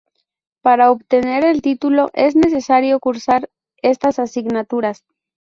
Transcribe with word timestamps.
Para 0.63 0.89
obtener 0.89 1.45
el 1.45 1.61
título 1.61 2.09
es 2.13 2.35
necesario 2.35 2.99
cursar 2.99 3.51
estas 3.83 4.17
asignaturas. 4.17 5.05